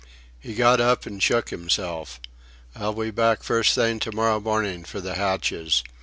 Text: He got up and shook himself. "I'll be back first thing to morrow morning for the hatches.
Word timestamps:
He 0.39 0.55
got 0.55 0.81
up 0.81 1.05
and 1.05 1.21
shook 1.21 1.51
himself. 1.51 2.19
"I'll 2.75 2.91
be 2.93 3.11
back 3.11 3.43
first 3.43 3.75
thing 3.75 3.99
to 3.99 4.11
morrow 4.11 4.39
morning 4.39 4.83
for 4.83 4.99
the 4.99 5.13
hatches. 5.13 5.83